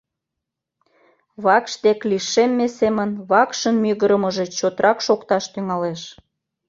[1.43, 6.01] Вакш дек лишемме семын вакшын мӱгырымыжӧ чотрак шокташ тӱҥалеш.